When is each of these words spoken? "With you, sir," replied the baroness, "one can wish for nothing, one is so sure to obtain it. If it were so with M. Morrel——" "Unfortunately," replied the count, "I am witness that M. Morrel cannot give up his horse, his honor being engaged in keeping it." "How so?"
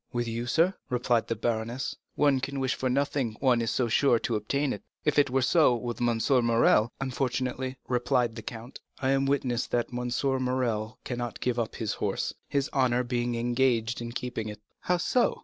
"With 0.11 0.27
you, 0.27 0.47
sir," 0.47 0.73
replied 0.89 1.27
the 1.27 1.35
baroness, 1.35 1.95
"one 2.15 2.39
can 2.39 2.59
wish 2.59 2.73
for 2.73 2.89
nothing, 2.89 3.37
one 3.39 3.61
is 3.61 3.69
so 3.69 3.87
sure 3.87 4.17
to 4.17 4.35
obtain 4.35 4.73
it. 4.73 4.81
If 5.05 5.19
it 5.19 5.29
were 5.29 5.43
so 5.43 5.75
with 5.75 6.01
M. 6.01 6.19
Morrel——" 6.43 6.91
"Unfortunately," 6.99 7.77
replied 7.87 8.35
the 8.35 8.41
count, 8.41 8.79
"I 8.99 9.11
am 9.11 9.27
witness 9.27 9.67
that 9.67 9.93
M. 9.95 10.09
Morrel 10.43 10.97
cannot 11.03 11.39
give 11.39 11.59
up 11.59 11.75
his 11.75 11.93
horse, 11.93 12.33
his 12.49 12.67
honor 12.73 13.03
being 13.03 13.35
engaged 13.35 14.01
in 14.01 14.11
keeping 14.11 14.49
it." 14.49 14.59
"How 14.79 14.97
so?" 14.97 15.39